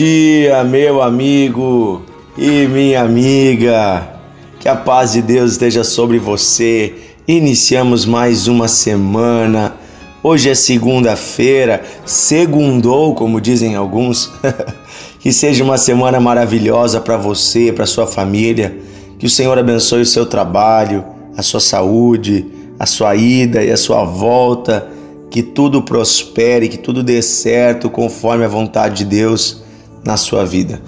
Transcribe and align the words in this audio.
dia, 0.00 0.64
meu 0.64 1.02
amigo 1.02 2.00
e 2.38 2.66
minha 2.66 3.02
amiga. 3.02 4.08
Que 4.58 4.66
a 4.66 4.74
paz 4.74 5.12
de 5.12 5.20
Deus 5.20 5.52
esteja 5.52 5.84
sobre 5.84 6.18
você. 6.18 6.94
Iniciamos 7.28 8.06
mais 8.06 8.48
uma 8.48 8.66
semana. 8.66 9.74
Hoje 10.22 10.48
é 10.48 10.54
segunda-feira, 10.54 11.82
segundou, 12.06 13.14
como 13.14 13.42
dizem 13.42 13.76
alguns. 13.76 14.32
que 15.20 15.34
seja 15.34 15.62
uma 15.62 15.76
semana 15.76 16.18
maravilhosa 16.18 16.98
para 16.98 17.18
você, 17.18 17.70
para 17.70 17.84
sua 17.84 18.06
família. 18.06 18.74
Que 19.18 19.26
o 19.26 19.30
Senhor 19.30 19.58
abençoe 19.58 20.00
o 20.00 20.06
seu 20.06 20.24
trabalho, 20.24 21.04
a 21.36 21.42
sua 21.42 21.60
saúde, 21.60 22.46
a 22.78 22.86
sua 22.86 23.14
ida 23.16 23.62
e 23.62 23.70
a 23.70 23.76
sua 23.76 24.02
volta 24.02 24.88
que 25.30 25.42
tudo 25.42 25.82
prospere, 25.82 26.70
que 26.70 26.78
tudo 26.78 27.02
dê 27.02 27.20
certo 27.20 27.90
conforme 27.90 28.46
a 28.46 28.48
vontade 28.48 29.04
de 29.04 29.04
Deus 29.04 29.59
na 30.04 30.16
sua 30.16 30.44
vida. 30.44 30.80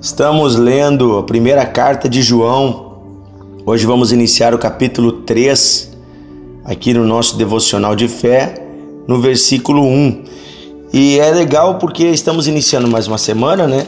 Estamos 0.00 0.56
lendo 0.56 1.18
a 1.18 1.22
primeira 1.22 1.64
carta 1.64 2.08
de 2.08 2.22
João. 2.22 2.98
Hoje 3.64 3.86
vamos 3.86 4.12
iniciar 4.12 4.54
o 4.54 4.58
capítulo 4.58 5.12
3 5.22 5.92
aqui 6.64 6.92
no 6.94 7.06
nosso 7.06 7.36
devocional 7.36 7.94
de 7.96 8.08
fé, 8.08 8.54
no 9.06 9.20
versículo 9.20 9.82
1. 9.82 10.24
E 10.92 11.18
é 11.18 11.30
legal 11.30 11.78
porque 11.78 12.04
estamos 12.04 12.46
iniciando 12.46 12.86
mais 12.86 13.08
uma 13.08 13.18
semana, 13.18 13.66
né? 13.66 13.86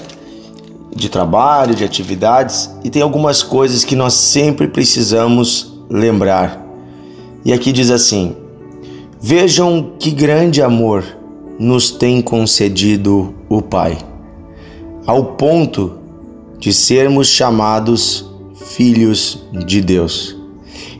De 0.94 1.08
trabalho, 1.08 1.74
de 1.74 1.84
atividades, 1.84 2.70
e 2.82 2.90
tem 2.90 3.02
algumas 3.02 3.42
coisas 3.42 3.84
que 3.84 3.94
nós 3.94 4.14
sempre 4.14 4.66
precisamos 4.66 5.78
lembrar. 5.88 6.64
E 7.44 7.52
aqui 7.52 7.70
diz 7.70 7.90
assim: 7.90 8.34
Vejam 9.20 9.92
que 9.98 10.10
grande 10.10 10.62
amor 10.62 11.04
nos 11.58 11.90
tem 11.90 12.20
concedido 12.20 13.34
o 13.48 13.62
Pai, 13.62 13.98
ao 15.06 15.24
ponto 15.36 15.92
de 16.58 16.72
sermos 16.72 17.28
chamados 17.28 18.28
filhos 18.54 19.46
de 19.66 19.80
Deus. 19.80 20.36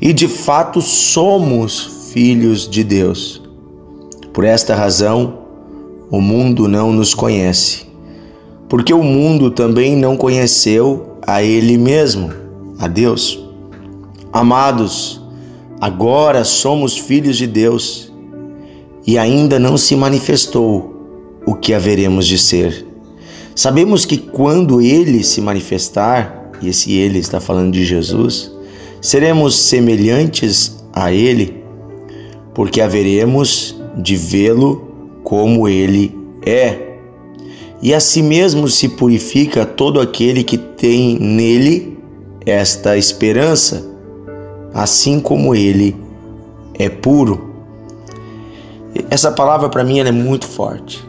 E 0.01 0.13
de 0.13 0.29
fato 0.29 0.81
somos 0.81 2.11
filhos 2.13 2.69
de 2.69 2.85
Deus. 2.85 3.43
Por 4.33 4.45
esta 4.45 4.75
razão, 4.75 5.39
o 6.11 6.21
mundo 6.21 6.69
não 6.69 6.93
nos 6.93 7.15
conhece, 7.15 7.87
porque 8.69 8.95
o 8.95 9.03
mundo 9.03 9.51
também 9.51 9.97
não 9.97 10.17
conheceu 10.17 11.19
a 11.27 11.43
Ele 11.43 11.77
mesmo, 11.77 12.33
a 12.79 12.87
Deus. 12.87 13.43
Amados, 14.33 15.21
agora 15.81 16.45
somos 16.45 16.97
filhos 16.97 17.37
de 17.37 17.47
Deus 17.47 18.13
e 19.07 19.19
ainda 19.19 19.59
não 19.59 19.77
se 19.77 19.97
manifestou 19.97 20.95
o 21.47 21.55
que 21.55 21.73
haveremos 21.73 22.27
de 22.27 22.39
ser. 22.39 22.86
Sabemos 23.57 24.05
que 24.05 24.19
quando 24.19 24.83
ele 24.83 25.25
se 25.25 25.41
manifestar, 25.41 26.51
e 26.61 26.69
esse 26.69 26.93
ele 26.93 27.19
está 27.19 27.41
falando 27.41 27.73
de 27.73 27.87
Jesus, 27.87 28.53
seremos 29.01 29.57
semelhantes 29.59 30.85
a 30.93 31.11
ele, 31.11 31.65
porque 32.53 32.83
haveremos 32.83 33.75
de 33.97 34.15
vê-lo 34.15 34.87
como 35.25 35.67
ele 35.67 36.15
é. 36.45 36.99
E 37.81 37.95
assim 37.95 38.23
mesmo 38.23 38.69
se 38.69 38.91
purifica 38.91 39.65
todo 39.65 40.03
aquele 40.03 40.45
que 40.45 40.59
tem 40.59 41.19
nele 41.19 41.99
esta 42.45 42.99
esperança, 42.99 43.91
assim 44.75 45.19
como 45.19 45.55
ele 45.55 45.97
é 46.79 46.91
puro. 46.91 47.55
Essa 49.09 49.33
palavra 49.33 49.71
para 49.71 49.83
mim 49.83 49.99
é 49.99 50.13
muito 50.13 50.47
forte. 50.47 51.03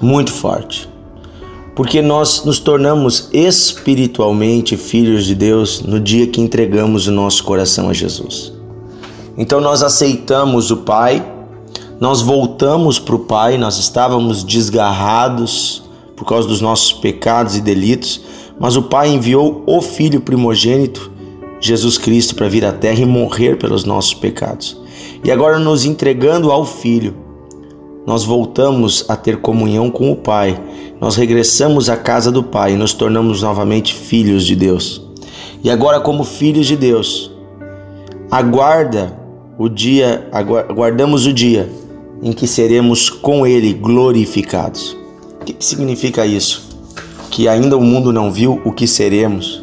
Muito 0.00 0.32
forte. 0.32 0.88
Porque 1.78 2.02
nós 2.02 2.44
nos 2.44 2.58
tornamos 2.58 3.28
espiritualmente 3.32 4.76
filhos 4.76 5.24
de 5.24 5.32
Deus 5.36 5.80
no 5.80 6.00
dia 6.00 6.26
que 6.26 6.40
entregamos 6.40 7.06
o 7.06 7.12
nosso 7.12 7.44
coração 7.44 7.88
a 7.88 7.92
Jesus. 7.92 8.52
Então 9.36 9.60
nós 9.60 9.84
aceitamos 9.84 10.72
o 10.72 10.78
Pai, 10.78 11.24
nós 12.00 12.20
voltamos 12.20 12.98
para 12.98 13.14
o 13.14 13.20
Pai, 13.20 13.56
nós 13.58 13.78
estávamos 13.78 14.42
desgarrados 14.42 15.84
por 16.16 16.24
causa 16.24 16.48
dos 16.48 16.60
nossos 16.60 16.94
pecados 16.94 17.54
e 17.54 17.60
delitos, 17.60 18.22
mas 18.58 18.74
o 18.74 18.82
Pai 18.82 19.10
enviou 19.10 19.62
o 19.64 19.80
Filho 19.80 20.20
primogênito, 20.20 21.12
Jesus 21.60 21.96
Cristo, 21.96 22.34
para 22.34 22.48
vir 22.48 22.64
à 22.64 22.72
terra 22.72 23.02
e 23.02 23.06
morrer 23.06 23.56
pelos 23.56 23.84
nossos 23.84 24.14
pecados. 24.14 24.76
E 25.22 25.30
agora, 25.30 25.60
nos 25.60 25.84
entregando 25.84 26.50
ao 26.50 26.64
Filho, 26.64 27.27
nós 28.08 28.24
voltamos 28.24 29.04
a 29.06 29.14
ter 29.14 29.36
comunhão 29.36 29.90
com 29.90 30.10
o 30.10 30.16
Pai, 30.16 30.58
nós 30.98 31.14
regressamos 31.14 31.90
à 31.90 31.96
casa 31.98 32.32
do 32.32 32.42
Pai 32.42 32.72
e 32.72 32.76
nos 32.76 32.94
tornamos 32.94 33.42
novamente 33.42 33.92
filhos 33.92 34.46
de 34.46 34.56
Deus. 34.56 35.06
E 35.62 35.68
agora, 35.68 36.00
como 36.00 36.24
filhos 36.24 36.66
de 36.66 36.74
Deus, 36.74 37.30
aguarda 38.30 39.14
o 39.58 39.68
dia, 39.68 40.26
aguardamos 40.32 41.26
o 41.26 41.34
dia 41.34 41.68
em 42.22 42.32
que 42.32 42.46
seremos 42.46 43.10
com 43.10 43.46
Ele 43.46 43.74
glorificados. 43.74 44.96
O 45.42 45.44
que 45.44 45.54
significa 45.62 46.24
isso? 46.24 46.66
Que 47.30 47.46
ainda 47.46 47.76
o 47.76 47.82
mundo 47.82 48.10
não 48.10 48.32
viu 48.32 48.58
o 48.64 48.72
que 48.72 48.86
seremos. 48.86 49.62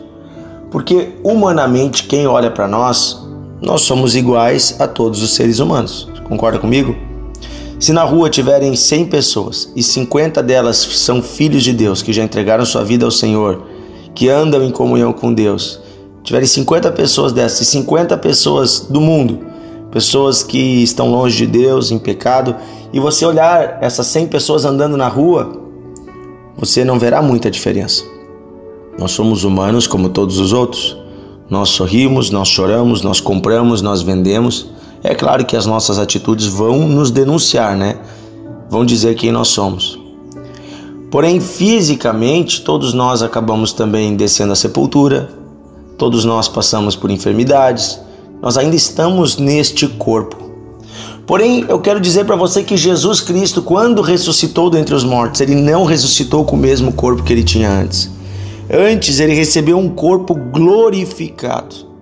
Porque 0.69 1.13
humanamente, 1.23 2.03
quem 2.03 2.27
olha 2.27 2.51
para 2.51 2.67
nós 2.67 3.25
nós 3.59 3.81
somos 3.81 4.15
iguais 4.15 4.75
a 4.77 4.87
todos 4.87 5.23
os 5.23 5.33
seres 5.33 5.57
humanos. 5.57 6.07
Concorda 6.27 6.59
comigo? 6.59 7.14
Se 7.79 7.91
na 7.91 8.03
rua 8.03 8.29
tiverem 8.29 8.75
100 8.75 9.05
pessoas 9.05 9.71
e 9.75 9.83
50 9.83 10.41
delas 10.41 10.77
são 10.77 11.21
filhos 11.21 11.63
de 11.63 11.73
Deus, 11.73 12.01
que 12.01 12.13
já 12.13 12.23
entregaram 12.23 12.65
sua 12.65 12.83
vida 12.83 13.05
ao 13.05 13.11
Senhor, 13.11 13.63
que 14.13 14.29
andam 14.29 14.63
em 14.63 14.71
comunhão 14.71 15.11
com 15.11 15.33
Deus, 15.33 15.79
tiverem 16.23 16.47
50 16.47 16.91
pessoas 16.93 17.33
dessas 17.33 17.61
e 17.61 17.65
50 17.65 18.17
pessoas 18.17 18.79
do 18.89 19.01
mundo, 19.01 19.39
pessoas 19.91 20.41
que 20.41 20.83
estão 20.83 21.11
longe 21.11 21.37
de 21.37 21.47
Deus, 21.47 21.91
em 21.91 21.99
pecado, 21.99 22.55
e 22.93 22.99
você 22.99 23.25
olhar 23.25 23.77
essas 23.81 24.07
100 24.07 24.27
pessoas 24.27 24.63
andando 24.63 24.95
na 24.95 25.07
rua, 25.07 25.61
você 26.57 26.85
não 26.85 26.97
verá 26.97 27.21
muita 27.21 27.51
diferença. 27.51 28.03
Nós 28.97 29.11
somos 29.11 29.43
humanos 29.43 29.85
como 29.85 30.07
todos 30.07 30.39
os 30.39 30.53
outros. 30.53 30.97
Nós 31.49 31.69
sorrimos, 31.69 32.31
nós 32.31 32.47
choramos, 32.47 33.01
nós 33.01 33.19
compramos, 33.19 33.81
nós 33.81 34.01
vendemos. 34.01 34.69
É 35.07 35.13
claro 35.13 35.45
que 35.45 35.55
as 35.55 35.67
nossas 35.67 35.99
atitudes 35.99 36.47
vão 36.47 36.87
nos 36.87 37.11
denunciar, 37.11 37.77
né? 37.77 37.95
Vão 38.67 38.83
dizer 38.83 39.13
quem 39.13 39.31
nós 39.31 39.49
somos. 39.49 39.99
Porém, 41.11 41.39
fisicamente, 41.39 42.61
todos 42.61 42.91
nós 42.91 43.21
acabamos 43.21 43.71
também 43.71 44.15
descendo 44.15 44.53
à 44.53 44.55
sepultura, 44.55 45.29
todos 45.95 46.25
nós 46.25 46.47
passamos 46.47 46.95
por 46.95 47.11
enfermidades, 47.11 47.99
nós 48.41 48.57
ainda 48.57 48.75
estamos 48.75 49.37
neste 49.37 49.87
corpo. 49.87 50.37
Porém, 51.27 51.63
eu 51.69 51.79
quero 51.79 52.01
dizer 52.01 52.25
para 52.25 52.35
você 52.35 52.63
que 52.63 52.75
Jesus 52.75 53.21
Cristo, 53.21 53.61
quando 53.61 54.01
ressuscitou 54.01 54.71
dentre 54.71 54.95
os 54.95 55.03
mortos, 55.03 55.39
ele 55.39 55.53
não 55.53 55.85
ressuscitou 55.85 56.43
com 56.45 56.55
o 56.55 56.59
mesmo 56.59 56.91
corpo 56.91 57.21
que 57.21 57.31
ele 57.31 57.43
tinha 57.43 57.69
antes. 57.69 58.09
Antes 58.73 59.19
ele 59.19 59.35
recebeu 59.35 59.77
um 59.77 59.89
corpo 59.89 60.33
glorificado. 60.33 61.94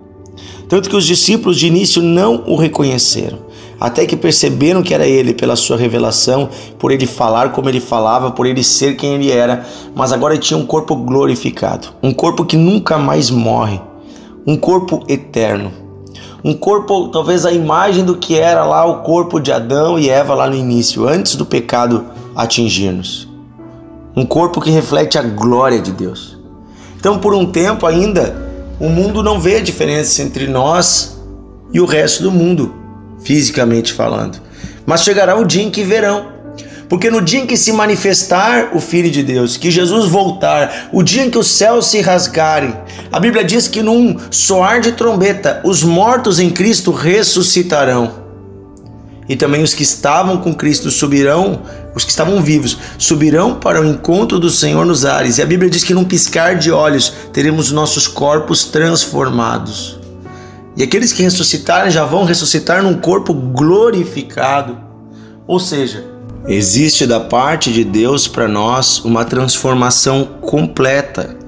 Tanto 0.74 0.90
que 0.90 0.96
os 0.96 1.06
discípulos 1.06 1.56
de 1.56 1.68
início 1.68 2.02
não 2.02 2.42
o 2.48 2.56
reconheceram, 2.56 3.38
até 3.78 4.04
que 4.04 4.16
perceberam 4.16 4.82
que 4.82 4.92
era 4.92 5.06
ele 5.06 5.32
pela 5.32 5.54
sua 5.54 5.76
revelação, 5.76 6.48
por 6.80 6.90
ele 6.90 7.06
falar 7.06 7.52
como 7.52 7.68
ele 7.68 7.78
falava, 7.78 8.32
por 8.32 8.44
ele 8.44 8.64
ser 8.64 8.96
quem 8.96 9.14
ele 9.14 9.30
era, 9.30 9.64
mas 9.94 10.12
agora 10.12 10.36
tinha 10.36 10.58
um 10.58 10.66
corpo 10.66 10.96
glorificado, 10.96 11.90
um 12.02 12.12
corpo 12.12 12.44
que 12.44 12.56
nunca 12.56 12.98
mais 12.98 13.30
morre, 13.30 13.80
um 14.44 14.56
corpo 14.56 15.04
eterno. 15.06 15.70
Um 16.42 16.54
corpo, 16.54 17.06
talvez 17.06 17.46
a 17.46 17.52
imagem 17.52 18.04
do 18.04 18.16
que 18.16 18.36
era 18.36 18.64
lá 18.64 18.84
o 18.84 19.02
corpo 19.02 19.38
de 19.38 19.52
Adão 19.52 19.96
e 19.96 20.10
Eva 20.10 20.34
lá 20.34 20.50
no 20.50 20.56
início, 20.56 21.06
antes 21.06 21.36
do 21.36 21.46
pecado 21.46 22.04
atingir-nos. 22.34 23.28
Um 24.16 24.26
corpo 24.26 24.60
que 24.60 24.72
reflete 24.72 25.16
a 25.18 25.22
glória 25.22 25.80
de 25.80 25.92
Deus. 25.92 26.36
Então, 26.98 27.20
por 27.20 27.32
um 27.32 27.46
tempo 27.46 27.86
ainda, 27.86 28.43
o 28.84 28.90
mundo 28.90 29.22
não 29.22 29.40
vê 29.40 29.56
a 29.56 29.62
diferença 29.62 30.22
entre 30.22 30.46
nós 30.46 31.18
e 31.72 31.80
o 31.80 31.86
resto 31.86 32.22
do 32.22 32.30
mundo, 32.30 32.74
fisicamente 33.22 33.94
falando. 33.94 34.38
Mas 34.84 35.02
chegará 35.02 35.36
o 35.36 35.44
dia 35.46 35.62
em 35.62 35.70
que 35.70 35.82
verão. 35.82 36.34
Porque 36.86 37.10
no 37.10 37.22
dia 37.22 37.40
em 37.40 37.46
que 37.46 37.56
se 37.56 37.72
manifestar 37.72 38.76
o 38.76 38.80
Filho 38.80 39.10
de 39.10 39.22
Deus, 39.22 39.56
que 39.56 39.70
Jesus 39.70 40.06
voltar, 40.10 40.90
o 40.92 41.02
dia 41.02 41.24
em 41.24 41.30
que 41.30 41.38
os 41.38 41.46
céus 41.46 41.86
se 41.86 42.02
rasgarem, 42.02 42.76
a 43.10 43.18
Bíblia 43.18 43.42
diz 43.42 43.66
que 43.66 43.82
num 43.82 44.18
soar 44.30 44.82
de 44.82 44.92
trombeta, 44.92 45.62
os 45.64 45.82
mortos 45.82 46.38
em 46.38 46.50
Cristo 46.50 46.92
ressuscitarão 46.92 48.23
e 49.28 49.36
também 49.36 49.62
os 49.62 49.72
que 49.72 49.82
estavam 49.82 50.38
com 50.38 50.54
Cristo 50.54 50.90
subirão, 50.90 51.62
os 51.94 52.04
que 52.04 52.10
estavam 52.10 52.42
vivos, 52.42 52.76
subirão 52.98 53.54
para 53.54 53.80
o 53.80 53.84
encontro 53.84 54.38
do 54.38 54.50
Senhor 54.50 54.84
nos 54.84 55.04
ares. 55.04 55.38
E 55.38 55.42
a 55.42 55.46
Bíblia 55.46 55.70
diz 55.70 55.82
que 55.82 55.94
num 55.94 56.04
piscar 56.04 56.56
de 56.56 56.70
olhos 56.70 57.12
teremos 57.32 57.72
nossos 57.72 58.06
corpos 58.06 58.64
transformados. 58.64 59.98
E 60.76 60.82
aqueles 60.82 61.12
que 61.12 61.22
ressuscitarem 61.22 61.90
já 61.90 62.04
vão 62.04 62.24
ressuscitar 62.24 62.82
num 62.82 62.94
corpo 62.94 63.32
glorificado. 63.32 64.78
Ou 65.46 65.60
seja, 65.60 66.14
Existe 66.46 67.06
da 67.06 67.20
parte 67.20 67.72
de 67.72 67.82
Deus 67.82 68.28
para 68.28 68.46
nós 68.46 69.02
uma 69.02 69.24
transformação 69.24 70.26
completa, 70.42 71.38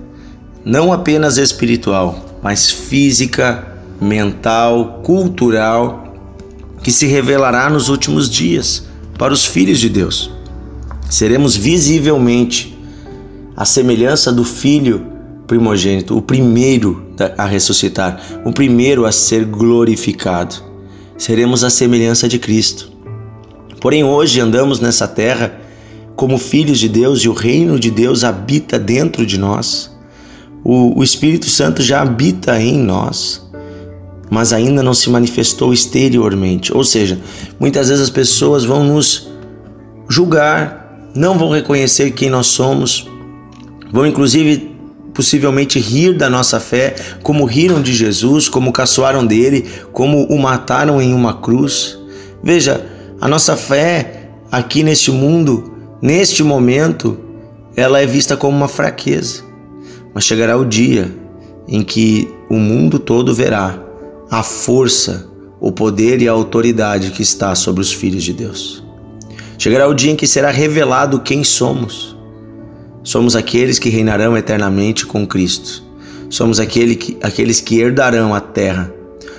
não 0.64 0.90
apenas 0.90 1.37
espiritual, 1.37 2.25
mas 2.43 2.70
física, 2.70 3.76
mental, 4.00 5.02
cultural, 5.05 6.06
que 6.87 6.93
se 6.93 7.05
revelará 7.05 7.69
nos 7.69 7.88
últimos 7.88 8.31
dias 8.31 8.85
para 9.19 9.35
os 9.35 9.44
filhos 9.44 9.81
de 9.81 9.88
Deus. 9.88 10.31
Seremos 11.11 11.56
visivelmente 11.56 12.79
a 13.56 13.65
semelhança 13.65 14.33
do 14.33 14.44
Filho 14.44 15.05
primogênito, 15.49 16.17
o 16.17 16.23
primeiro 16.23 17.09
a 17.37 17.44
ressuscitar, 17.44 18.23
o 18.44 18.53
primeiro 18.53 19.05
a 19.05 19.11
ser 19.11 19.44
glorificado. 19.44 20.55
Seremos 21.19 21.65
a 21.65 21.71
semelhança 21.71 22.29
de 22.29 22.38
Cristo. 22.38 22.89
Porém, 23.81 24.05
hoje 24.05 24.39
andamos 24.39 24.79
nessa 24.79 25.09
terra 25.09 25.61
como 26.15 26.39
filhos 26.39 26.79
de 26.79 26.89
Deus 26.89 27.19
e 27.19 27.29
o 27.29 27.32
reino 27.32 27.81
de 27.81 27.91
Deus 27.91 28.23
habita 28.23 28.79
dentro 28.79 29.27
de 29.27 29.37
nós. 29.37 29.91
O, 30.62 31.03
Espírito 31.03 31.50
Santo 31.50 31.82
já 31.82 32.03
habita 32.03 32.61
em 32.62 32.79
nós, 32.79 33.44
mas 34.31 34.52
ainda 34.52 34.82
não 34.82 34.94
se 34.94 35.08
manifestou 35.11 35.73
exteriormente. 35.73 36.75
Ou 36.76 36.84
seja, 36.84 37.19
muitas 37.58 37.88
vezes 37.88 38.05
as 38.05 38.11
pessoas 38.11 38.64
vão 38.64 38.84
nos 38.84 39.28
julgar, 40.08 41.11
não 41.14 41.38
vão 41.38 41.50
reconhecer 41.50 42.11
quem 42.11 42.31
nós 42.31 42.49
somos, 42.49 43.08
vão 43.93 44.06
inclusive 44.06 44.75
possivelmente 45.14 45.78
rir 45.78 46.12
da 46.14 46.28
nossa 46.28 46.61
fé, 46.61 46.94
como 47.23 47.46
riram 47.46 47.81
de 47.81 47.94
Jesus, 47.94 48.49
como 48.49 48.73
caçoaram 48.73 49.25
dele, 49.25 49.64
como 49.93 50.25
o 50.25 50.38
mataram 50.38 51.00
em 51.00 51.14
uma 51.14 51.34
cruz. 51.34 51.99
Veja, 52.43 52.84
a 53.19 53.26
nossa 53.26 53.56
fé 53.56 54.29
aqui 54.52 54.82
neste 54.82 55.11
mundo, 55.11 55.72
neste 56.02 56.43
momento, 56.43 57.19
ela 57.75 58.00
é 58.00 58.06
vista 58.06 58.37
como 58.37 58.56
uma 58.56 58.69
fraqueza. 58.69 59.43
Mas 60.12 60.25
chegará 60.25 60.56
o 60.56 60.64
dia 60.64 61.11
em 61.67 61.82
que 61.82 62.29
o 62.50 62.56
mundo 62.56 62.99
todo 62.99 63.34
verá 63.34 63.86
a 64.31 64.43
força, 64.43 65.28
o 65.61 65.73
poder 65.73 66.20
e 66.20 66.28
a 66.28 66.32
autoridade 66.32 67.11
que 67.11 67.23
está 67.23 67.55
sobre 67.55 67.81
os 67.81 67.93
filhos 67.93 68.25
de 68.25 68.32
Deus. 68.32 68.82
Chegará 69.58 69.88
o 69.88 69.94
dia 69.94 70.12
em 70.12 70.17
que 70.17 70.26
será 70.26 70.50
revelado 70.50 71.20
quem 71.20 71.43
somos. 71.43 72.17
Somos 73.02 73.34
aqueles 73.37 73.78
que 73.78 73.88
reinarão 73.88 74.37
eternamente 74.37 75.06
com 75.06 75.26
Cristo. 75.26 75.82
Somos 76.28 76.61
aquele 76.61 76.96
que, 76.96 77.17
aqueles 77.23 77.61
que 77.61 77.78
herdarão 77.78 78.34
a 78.34 78.40
terra. 78.40 78.93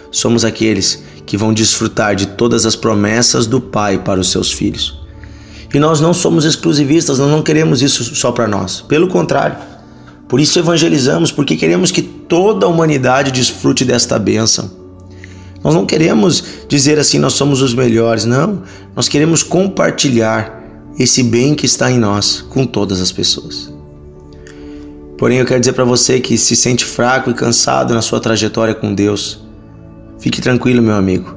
Somos 0.09 0.45
aqueles 0.45 1.03
que 1.25 1.37
vão 1.37 1.53
desfrutar 1.53 2.15
de 2.15 2.27
todas 2.27 2.65
as 2.65 2.75
promessas 2.75 3.45
do 3.45 3.59
Pai 3.59 3.99
para 3.99 4.19
os 4.19 4.31
seus 4.31 4.51
filhos. 4.51 4.97
E 5.73 5.79
nós 5.79 5.99
não 5.99 6.13
somos 6.13 6.45
exclusivistas, 6.45 7.19
nós 7.19 7.29
não 7.29 7.43
queremos 7.43 7.81
isso 7.81 8.15
só 8.15 8.31
para 8.31 8.47
nós. 8.47 8.79
Pelo 8.81 9.09
contrário, 9.09 9.57
por 10.27 10.39
isso 10.39 10.57
evangelizamos, 10.57 11.31
porque 11.31 11.55
queremos 11.57 11.91
que 11.91 12.01
toda 12.01 12.65
a 12.65 12.69
humanidade 12.69 13.31
desfrute 13.31 13.83
desta 13.83 14.17
bênção. 14.17 14.71
Nós 15.63 15.73
não 15.73 15.85
queremos 15.85 16.43
dizer 16.67 16.99
assim, 16.99 17.19
nós 17.19 17.33
somos 17.33 17.61
os 17.61 17.73
melhores, 17.73 18.25
não. 18.25 18.63
Nós 18.95 19.07
queremos 19.07 19.43
compartilhar 19.43 20.63
esse 20.97 21.23
bem 21.23 21.55
que 21.55 21.65
está 21.65 21.91
em 21.91 21.97
nós 21.97 22.41
com 22.41 22.65
todas 22.65 23.01
as 23.01 23.11
pessoas. 23.11 23.73
Porém, 25.17 25.39
eu 25.39 25.45
quero 25.45 25.59
dizer 25.59 25.73
para 25.73 25.83
você 25.83 26.19
que 26.19 26.37
se 26.37 26.55
sente 26.55 26.85
fraco 26.85 27.29
e 27.29 27.33
cansado 27.33 27.93
na 27.93 28.01
sua 28.01 28.19
trajetória 28.19 28.75
com 28.75 28.93
Deus, 28.93 29.47
Fique 30.19 30.41
tranquilo, 30.41 30.81
meu 30.81 30.95
amigo. 30.95 31.35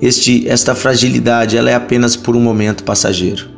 Este, 0.00 0.48
esta 0.48 0.74
fragilidade 0.74 1.56
ela 1.56 1.70
é 1.70 1.74
apenas 1.74 2.14
por 2.14 2.36
um 2.36 2.40
momento 2.40 2.84
passageiro 2.84 3.48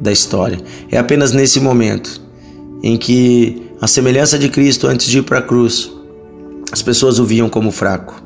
da 0.00 0.12
história. 0.12 0.58
É 0.90 0.98
apenas 0.98 1.32
nesse 1.32 1.60
momento 1.60 2.20
em 2.82 2.96
que, 2.96 3.62
a 3.80 3.86
semelhança 3.86 4.38
de 4.38 4.48
Cristo 4.48 4.86
antes 4.86 5.06
de 5.06 5.18
ir 5.18 5.22
para 5.22 5.38
a 5.38 5.42
cruz, 5.42 5.90
as 6.70 6.82
pessoas 6.82 7.18
o 7.18 7.24
viam 7.24 7.48
como 7.48 7.70
fraco, 7.70 8.22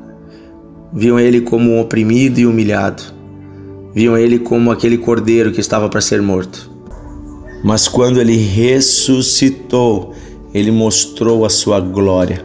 viam 0.93 1.19
ele 1.19 1.41
como 1.41 1.71
um 1.71 1.81
oprimido 1.81 2.39
e 2.39 2.45
humilhado, 2.45 3.03
viam 3.93 4.17
ele 4.17 4.39
como 4.39 4.71
aquele 4.71 4.97
cordeiro 4.97 5.51
que 5.51 5.59
estava 5.59 5.89
para 5.89 6.01
ser 6.01 6.21
morto. 6.21 6.71
Mas 7.63 7.87
quando 7.87 8.19
ele 8.19 8.35
ressuscitou, 8.35 10.13
ele 10.53 10.71
mostrou 10.71 11.45
a 11.45 11.49
sua 11.49 11.79
glória, 11.79 12.43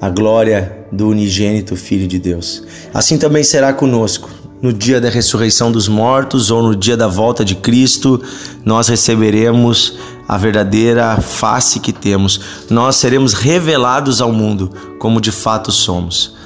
a 0.00 0.08
glória 0.08 0.86
do 0.90 1.08
unigênito 1.08 1.76
Filho 1.76 2.08
de 2.08 2.18
Deus. 2.18 2.64
Assim 2.94 3.18
também 3.18 3.44
será 3.44 3.72
conosco. 3.72 4.30
No 4.60 4.72
dia 4.72 5.00
da 5.00 5.08
ressurreição 5.08 5.70
dos 5.70 5.86
mortos 5.86 6.50
ou 6.50 6.62
no 6.62 6.74
dia 6.74 6.96
da 6.96 7.06
volta 7.06 7.44
de 7.44 7.54
Cristo, 7.54 8.20
nós 8.64 8.88
receberemos 8.88 9.98
a 10.26 10.36
verdadeira 10.36 11.16
face 11.20 11.78
que 11.78 11.92
temos. 11.92 12.40
Nós 12.68 12.96
seremos 12.96 13.34
revelados 13.34 14.20
ao 14.20 14.32
mundo 14.32 14.72
como 14.98 15.20
de 15.20 15.30
fato 15.30 15.70
somos. 15.70 16.37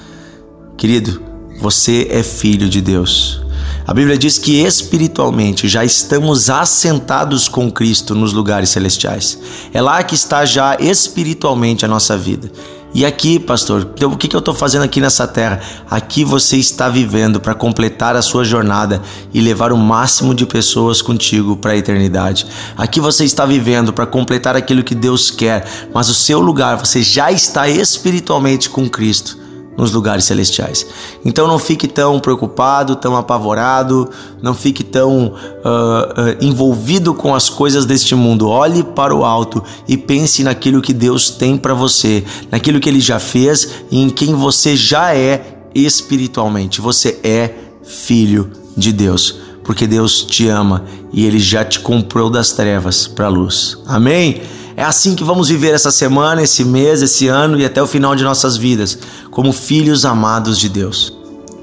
Querido, 0.82 1.23
você 1.61 2.08
é 2.11 2.25
filho 2.25 2.69
de 2.69 2.81
Deus. 2.81 3.40
A 3.87 3.94
Bíblia 3.94 4.19
diz 4.19 4.37
que 4.37 4.64
espiritualmente 4.64 5.69
já 5.69 5.84
estamos 5.84 6.50
assentados 6.50 7.46
com 7.46 7.70
Cristo 7.70 8.17
nos 8.17 8.32
lugares 8.32 8.70
celestiais. 8.70 9.38
É 9.73 9.81
lá 9.81 10.02
que 10.02 10.17
está 10.17 10.44
já 10.44 10.76
espiritualmente 10.81 11.84
a 11.84 11.88
nossa 11.88 12.19
vida. 12.19 12.50
E 12.93 13.06
aqui, 13.06 13.38
pastor, 13.38 13.93
então, 13.94 14.11
o 14.11 14.17
que 14.17 14.34
eu 14.34 14.40
estou 14.40 14.52
fazendo 14.52 14.82
aqui 14.82 15.00
nessa 15.00 15.25
terra? 15.25 15.61
Aqui 15.88 16.25
você 16.25 16.56
está 16.56 16.88
vivendo 16.88 17.38
para 17.40 17.55
completar 17.55 18.17
a 18.17 18.20
sua 18.20 18.43
jornada 18.43 19.00
e 19.32 19.40
levar 19.40 19.73
o 19.73 19.79
máximo 19.79 20.34
de 20.34 20.44
pessoas 20.46 21.00
contigo 21.00 21.56
para 21.56 21.75
a 21.75 21.76
eternidade. 21.76 22.44
Aqui 22.76 22.99
você 22.99 23.25
está 23.25 23.46
vivendo 23.46 23.93
para 23.93 24.05
completar 24.05 24.56
aquilo 24.56 24.82
que 24.82 24.96
Deus 24.96 25.31
quer, 25.31 25.64
mas 25.94 26.08
o 26.08 26.14
seu 26.14 26.40
lugar, 26.40 26.76
você 26.76 27.05
já 27.05 27.31
está 27.31 27.69
espiritualmente 27.69 28.69
com 28.69 28.90
Cristo 28.90 29.43
nos 29.76 29.92
lugares 29.92 30.24
celestiais. 30.24 30.86
Então 31.24 31.46
não 31.46 31.58
fique 31.58 31.88
tão 31.88 32.20
preocupado, 32.20 32.96
tão 32.96 33.16
apavorado, 33.16 34.10
não 34.42 34.54
fique 34.54 34.84
tão 34.84 35.26
uh, 35.26 35.28
uh, 35.28 36.36
envolvido 36.40 37.14
com 37.14 37.34
as 37.34 37.48
coisas 37.48 37.86
deste 37.86 38.14
mundo. 38.14 38.48
Olhe 38.48 38.82
para 38.82 39.14
o 39.14 39.24
alto 39.24 39.62
e 39.88 39.96
pense 39.96 40.42
naquilo 40.42 40.82
que 40.82 40.92
Deus 40.92 41.30
tem 41.30 41.56
para 41.56 41.74
você, 41.74 42.24
naquilo 42.50 42.80
que 42.80 42.88
Ele 42.88 43.00
já 43.00 43.19
fez 43.19 43.69
e 43.90 44.02
em 44.02 44.10
quem 44.10 44.34
você 44.34 44.76
já 44.76 45.14
é 45.14 45.62
espiritualmente. 45.74 46.81
Você 46.81 47.19
é 47.22 47.55
filho 47.82 48.50
de 48.76 48.93
Deus, 48.93 49.36
porque 49.64 49.86
Deus 49.86 50.22
te 50.22 50.48
ama 50.48 50.84
e 51.12 51.24
Ele 51.24 51.38
já 51.38 51.64
te 51.64 51.81
comprou 51.81 52.31
das 52.31 52.52
trevas 52.52 53.06
para 53.06 53.26
a 53.26 53.31
luz. 53.31 53.79
Amém? 53.86 54.43
É 54.76 54.82
assim 54.82 55.14
que 55.14 55.24
vamos 55.24 55.48
viver 55.48 55.74
essa 55.74 55.91
semana, 55.91 56.43
esse 56.43 56.64
mês, 56.64 57.02
esse 57.02 57.29
ano 57.29 57.58
e 57.58 57.64
até 57.64 57.82
o 57.82 57.86
final 57.86 58.17
de 58.17 58.24
nossas 58.24 58.56
vidas, 58.56 58.98
como 59.31 59.52
filhos 59.52 60.05
amados 60.05 60.58
de 60.58 60.69
Deus. 60.69 61.17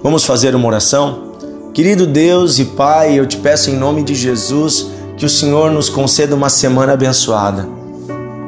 Vamos 0.03 0.23
fazer 0.23 0.53
uma 0.55 0.67
oração? 0.67 1.33
Querido 1.73 2.05
Deus 2.05 2.59
e 2.59 2.65
Pai, 2.65 3.19
eu 3.19 3.25
te 3.25 3.37
peço 3.37 3.69
em 3.69 3.75
nome 3.75 4.03
de 4.03 4.13
Jesus 4.13 4.87
que 5.17 5.25
o 5.25 5.29
Senhor 5.29 5.71
nos 5.71 5.89
conceda 5.89 6.35
uma 6.35 6.49
semana 6.49 6.93
abençoada. 6.93 7.67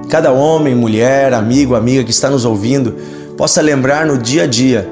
Cada 0.10 0.32
homem, 0.32 0.75
mulher, 0.75 1.34
amigo, 1.34 1.75
amiga 1.75 2.03
que 2.03 2.12
está 2.12 2.30
nos 2.30 2.46
ouvindo 2.46 2.96
possa 3.38 3.62
lembrar 3.62 4.06
no 4.06 4.18
dia 4.18 4.44
a 4.44 4.48
dia 4.48 4.89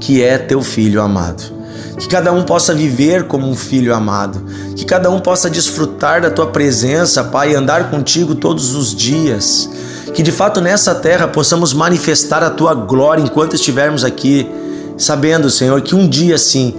que 0.00 0.22
é 0.22 0.38
teu 0.38 0.62
filho 0.62 1.02
amado 1.02 1.57
que 1.98 2.06
cada 2.08 2.32
um 2.32 2.44
possa 2.44 2.72
viver 2.72 3.24
como 3.24 3.48
um 3.48 3.56
filho 3.56 3.94
amado, 3.94 4.40
que 4.76 4.84
cada 4.84 5.10
um 5.10 5.18
possa 5.18 5.50
desfrutar 5.50 6.22
da 6.22 6.30
tua 6.30 6.46
presença, 6.46 7.24
Pai, 7.24 7.54
andar 7.54 7.90
contigo 7.90 8.34
todos 8.34 8.74
os 8.74 8.94
dias. 8.94 9.68
Que 10.14 10.22
de 10.22 10.32
fato 10.32 10.60
nessa 10.60 10.94
terra 10.94 11.28
possamos 11.28 11.74
manifestar 11.74 12.42
a 12.42 12.50
tua 12.50 12.72
glória 12.74 13.22
enquanto 13.22 13.54
estivermos 13.54 14.04
aqui, 14.04 14.48
sabendo, 14.96 15.50
Senhor, 15.50 15.80
que 15.82 15.94
um 15.94 16.08
dia 16.08 16.38
sim 16.38 16.74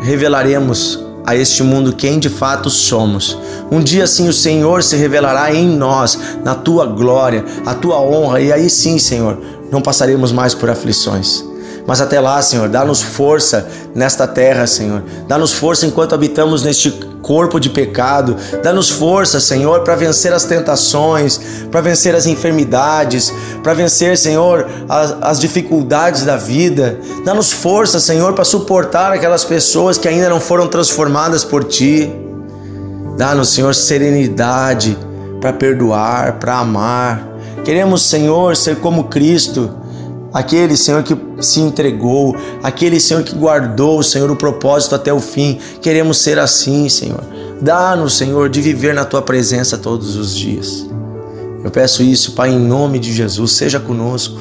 revelaremos 0.00 0.98
a 1.24 1.36
este 1.36 1.62
mundo 1.62 1.92
quem 1.92 2.18
de 2.18 2.28
fato 2.28 2.68
somos. 2.68 3.38
Um 3.70 3.80
dia 3.80 4.06
sim 4.06 4.28
o 4.28 4.32
Senhor 4.32 4.82
se 4.82 4.96
revelará 4.96 5.54
em 5.54 5.68
nós, 5.68 6.18
na 6.42 6.54
tua 6.54 6.86
glória, 6.86 7.44
a 7.64 7.74
tua 7.74 8.00
honra, 8.00 8.40
e 8.40 8.52
aí 8.52 8.68
sim, 8.68 8.98
Senhor, 8.98 9.38
não 9.70 9.80
passaremos 9.80 10.32
mais 10.32 10.54
por 10.54 10.68
aflições. 10.68 11.51
Mas 11.86 12.00
até 12.00 12.20
lá, 12.20 12.40
Senhor, 12.40 12.68
dá-nos 12.68 13.02
força 13.02 13.68
nesta 13.94 14.26
terra, 14.26 14.66
Senhor. 14.66 15.02
Dá-nos 15.26 15.52
força 15.52 15.84
enquanto 15.84 16.14
habitamos 16.14 16.62
neste 16.62 16.90
corpo 17.20 17.58
de 17.58 17.70
pecado. 17.70 18.36
Dá-nos 18.62 18.88
força, 18.88 19.40
Senhor, 19.40 19.80
para 19.82 19.96
vencer 19.96 20.32
as 20.32 20.44
tentações, 20.44 21.40
para 21.70 21.80
vencer 21.80 22.14
as 22.14 22.26
enfermidades, 22.26 23.32
para 23.62 23.74
vencer, 23.74 24.16
Senhor, 24.16 24.68
as, 24.88 25.16
as 25.20 25.40
dificuldades 25.40 26.24
da 26.24 26.36
vida. 26.36 26.98
Dá-nos 27.24 27.50
força, 27.52 27.98
Senhor, 27.98 28.32
para 28.32 28.44
suportar 28.44 29.12
aquelas 29.12 29.44
pessoas 29.44 29.98
que 29.98 30.06
ainda 30.06 30.28
não 30.28 30.40
foram 30.40 30.68
transformadas 30.68 31.44
por 31.44 31.64
Ti. 31.64 32.12
Dá-nos, 33.16 33.50
Senhor, 33.50 33.74
serenidade 33.74 34.96
para 35.40 35.52
perdoar, 35.52 36.38
para 36.38 36.58
amar. 36.58 37.28
Queremos, 37.64 38.02
Senhor, 38.02 38.56
ser 38.56 38.76
como 38.76 39.04
Cristo 39.04 39.81
aquele 40.32 40.76
Senhor 40.76 41.02
que 41.02 41.16
se 41.40 41.60
entregou, 41.60 42.36
aquele 42.62 42.98
Senhor 42.98 43.22
que 43.22 43.34
guardou, 43.34 44.02
Senhor, 44.02 44.30
o 44.30 44.36
propósito 44.36 44.94
até 44.94 45.12
o 45.12 45.20
fim. 45.20 45.58
Queremos 45.80 46.18
ser 46.18 46.38
assim, 46.38 46.88
Senhor. 46.88 47.22
Dá-nos, 47.60 48.16
Senhor, 48.16 48.48
de 48.48 48.60
viver 48.60 48.94
na 48.94 49.04
tua 49.04 49.22
presença 49.22 49.78
todos 49.78 50.16
os 50.16 50.34
dias. 50.34 50.86
Eu 51.62 51.70
peço 51.70 52.02
isso, 52.02 52.32
Pai, 52.32 52.50
em 52.50 52.58
nome 52.58 52.98
de 52.98 53.12
Jesus, 53.12 53.52
seja 53.52 53.78
conosco. 53.78 54.40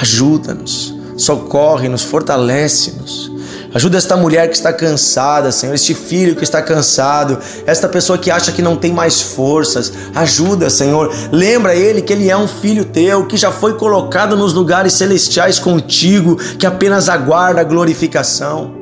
Ajuda-nos, 0.00 0.94
socorre-nos, 1.16 2.02
fortalece-nos. 2.02 3.30
Ajuda 3.72 3.98
esta 3.98 4.16
mulher 4.16 4.48
que 4.48 4.56
está 4.56 4.72
cansada, 4.72 5.52
Senhor, 5.52 5.74
este 5.74 5.94
filho 5.94 6.34
que 6.34 6.42
está 6.42 6.60
cansado, 6.60 7.38
esta 7.64 7.88
pessoa 7.88 8.18
que 8.18 8.28
acha 8.28 8.50
que 8.50 8.60
não 8.60 8.74
tem 8.74 8.92
mais 8.92 9.22
forças. 9.22 9.92
Ajuda, 10.12 10.68
Senhor. 10.68 11.12
Lembra 11.30 11.76
ele 11.76 12.02
que 12.02 12.12
ele 12.12 12.28
é 12.28 12.36
um 12.36 12.48
filho 12.48 12.84
teu, 12.84 13.26
que 13.26 13.36
já 13.36 13.52
foi 13.52 13.74
colocado 13.74 14.36
nos 14.36 14.52
lugares 14.52 14.94
celestiais 14.94 15.60
contigo, 15.60 16.36
que 16.58 16.66
apenas 16.66 17.08
aguarda 17.08 17.60
a 17.60 17.64
glorificação. 17.64 18.72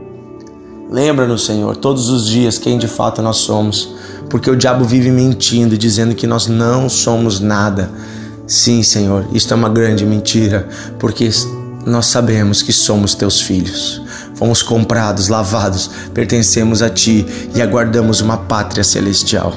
Lembra-nos, 0.91 1.45
Senhor, 1.45 1.77
todos 1.77 2.09
os 2.09 2.27
dias 2.27 2.57
quem 2.57 2.79
de 2.79 2.89
fato 2.89 3.21
nós 3.21 3.37
somos, 3.37 3.95
porque 4.31 4.51
o 4.51 4.57
diabo 4.57 4.87
vive 4.87 5.11
mentindo 5.11 5.75
e 5.75 5.79
dizendo 5.79 6.15
que 6.15 6.27
nós 6.27 6.47
não 6.47 6.89
somos 6.89 7.41
nada. 7.41 7.91
Sim, 8.47 8.83
Senhor, 8.83 9.27
isto 9.35 9.53
é 9.53 9.55
uma 9.55 9.69
grande 9.69 10.07
mentira, 10.07 10.67
porque 10.99 11.29
nós 11.85 12.07
sabemos 12.07 12.63
que 12.63 12.73
somos 12.73 13.15
teus 13.15 13.39
filhos. 13.39 14.08
Fomos 14.39 14.63
comprados, 14.63 15.27
lavados, 15.27 15.91
pertencemos 16.15 16.81
a 16.81 16.89
ti 16.89 17.27
e 17.57 17.61
aguardamos 17.61 18.21
uma 18.21 18.37
pátria 18.37 18.85
celestial. 18.85 19.53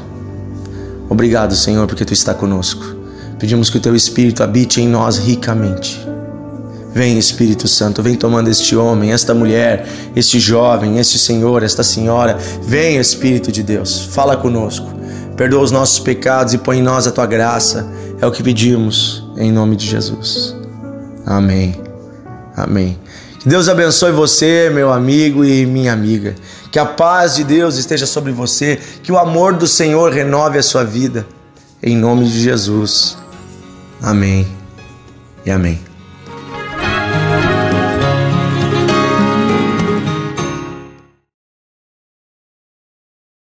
Obrigado, 1.08 1.56
Senhor, 1.56 1.86
porque 1.86 2.04
tu 2.04 2.14
está 2.14 2.34
conosco. 2.34 2.84
Pedimos 3.38 3.70
que 3.70 3.78
o 3.78 3.80
teu 3.80 3.96
espírito 3.96 4.42
habite 4.42 4.82
em 4.82 4.88
nós 4.88 5.20
ricamente. 5.20 6.04
Vem, 6.94 7.18
Espírito 7.18 7.68
Santo, 7.68 8.02
vem 8.02 8.16
tomando 8.16 8.50
este 8.50 8.76
homem, 8.76 9.14
esta 9.14 9.34
mulher, 9.34 9.88
este 10.16 10.40
jovem, 10.40 10.98
este 10.98 11.20
senhor, 11.20 11.62
esta 11.62 11.84
senhora. 11.84 12.38
Vem, 12.64 12.98
Espírito 12.98 13.52
de 13.52 13.62
Deus, 13.62 14.00
fala 14.00 14.36
conosco. 14.36 14.88
Perdoa 15.38 15.62
os 15.62 15.72
nossos 15.72 16.00
pecados 16.00 16.54
e 16.54 16.58
põe 16.58 16.80
em 16.80 16.82
nós 16.82 17.06
a 17.06 17.12
tua 17.12 17.28
graça. 17.28 17.88
É 18.20 18.26
o 18.26 18.32
que 18.32 18.42
pedimos, 18.42 19.24
em 19.38 19.52
nome 19.52 19.76
de 19.76 19.88
Jesus. 19.88 20.56
Amém. 21.26 21.80
Amém. 22.56 22.98
Deus 23.46 23.68
abençoe 23.68 24.12
você, 24.12 24.70
meu 24.72 24.92
amigo 24.92 25.44
e 25.44 25.66
minha 25.66 25.92
amiga. 25.92 26.36
Que 26.72 26.78
a 26.78 26.86
paz 26.86 27.36
de 27.36 27.44
Deus 27.44 27.78
esteja 27.78 28.06
sobre 28.06 28.32
você. 28.32 28.80
Que 29.02 29.12
o 29.12 29.18
amor 29.18 29.54
do 29.54 29.68
Senhor 29.68 30.12
renove 30.12 30.60
a 30.60 30.64
sua 30.64 30.84
vida. 30.84 31.26
Em 31.82 31.98
nome 31.98 32.26
de 32.26 32.40
Jesus. 32.40 33.18
Amém 34.00 34.48
e 35.46 35.50
amém. 35.50 35.91